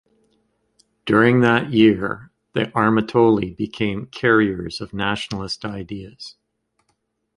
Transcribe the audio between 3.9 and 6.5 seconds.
carriers of nationalist ideas.